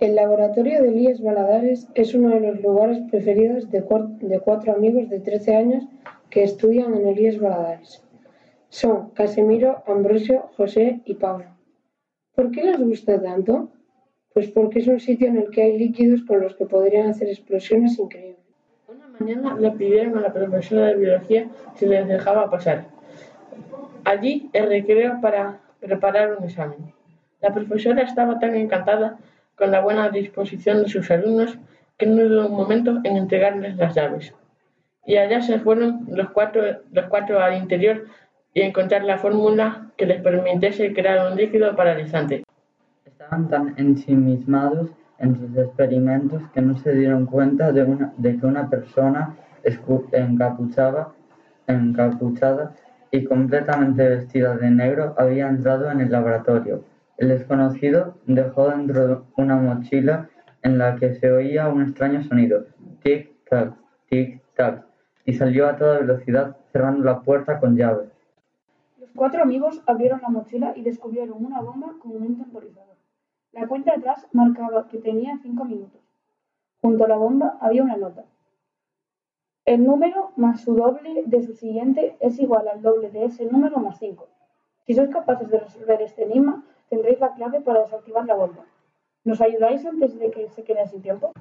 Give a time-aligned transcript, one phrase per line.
[0.00, 5.20] El laboratorio de Elías Baladares es uno de los lugares preferidos de cuatro amigos de
[5.20, 5.84] trece años
[6.30, 8.02] que estudian en Elías Baladares.
[8.70, 11.46] Son Casimiro, Ambrosio, José y Pablo.
[12.34, 13.68] ¿Por qué les gusta tanto?
[14.32, 17.28] Pues porque es un sitio en el que hay líquidos con los que podrían hacer
[17.28, 18.42] explosiones increíbles.
[18.88, 22.86] Una mañana le pidieron a la profesora de biología si les dejaba pasar.
[24.04, 26.92] Allí el recreo para preparar un examen.
[27.40, 29.18] La profesora estaba tan encantada
[29.56, 31.58] con la buena disposición de sus alumnos
[31.96, 34.34] que no dudó un momento en entregarles las llaves.
[35.06, 36.62] Y allá se fueron los cuatro,
[36.92, 38.06] los cuatro al interior
[38.52, 42.44] y encontrar la fórmula que les permitiese crear un líquido paralizante.
[43.04, 47.84] Estaban tan ensimismados en sus experimentos que no se dieron cuenta de,
[48.16, 49.36] de que una persona
[50.12, 51.12] encapuchada,
[51.66, 52.72] encapuchada
[53.10, 56.84] y completamente vestida de negro había entrado en el laboratorio.
[57.16, 60.28] El desconocido dejó dentro una mochila
[60.62, 62.66] en la que se oía un extraño sonido,
[63.02, 63.74] tic-tac,
[64.10, 64.84] tic-tac,
[65.24, 68.08] y salió a toda velocidad cerrando la puerta con llave.
[68.98, 72.96] Los cuatro amigos abrieron la mochila y descubrieron una bomba con un temporizador.
[73.52, 76.00] La cuenta atrás marcaba que tenía cinco minutos.
[76.80, 78.24] Junto a la bomba había una nota.
[79.64, 83.78] El número más su doble de su siguiente es igual al doble de ese número
[83.78, 84.28] más cinco.
[84.84, 86.63] Si sois capaces de resolver este enigma,
[86.94, 88.64] tendréis la clave para desactivar la bomba.
[89.24, 91.32] ¿Nos ayudáis antes de que se quede sin tiempo?